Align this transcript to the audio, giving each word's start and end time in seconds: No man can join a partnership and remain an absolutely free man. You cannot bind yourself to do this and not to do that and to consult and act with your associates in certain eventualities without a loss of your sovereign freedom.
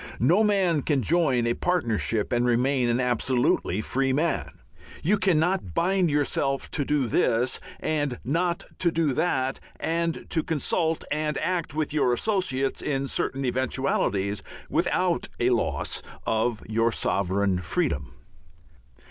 No 0.19 0.43
man 0.43 0.81
can 0.81 1.03
join 1.03 1.45
a 1.45 1.53
partnership 1.53 2.33
and 2.33 2.43
remain 2.43 2.89
an 2.89 2.99
absolutely 2.99 3.81
free 3.81 4.11
man. 4.11 4.57
You 5.03 5.17
cannot 5.17 5.75
bind 5.75 6.09
yourself 6.09 6.71
to 6.71 6.83
do 6.83 7.05
this 7.05 7.59
and 7.79 8.17
not 8.25 8.63
to 8.79 8.89
do 8.91 9.13
that 9.13 9.59
and 9.79 10.25
to 10.31 10.41
consult 10.41 11.03
and 11.11 11.37
act 11.37 11.75
with 11.75 11.93
your 11.93 12.13
associates 12.13 12.81
in 12.81 13.07
certain 13.07 13.45
eventualities 13.45 14.41
without 14.71 15.29
a 15.39 15.51
loss 15.51 16.01
of 16.25 16.63
your 16.67 16.91
sovereign 16.91 17.59
freedom. 17.59 18.15